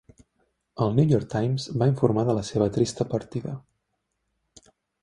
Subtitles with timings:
[0.85, 3.57] El 'New York Times' va informar de la seva trista partida.